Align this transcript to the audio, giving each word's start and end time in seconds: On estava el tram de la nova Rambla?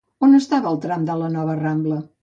On 0.27 0.31
estava 0.37 0.71
el 0.71 0.81
tram 0.87 1.05
de 1.11 1.21
la 1.23 1.31
nova 1.37 1.59
Rambla? 1.65 2.05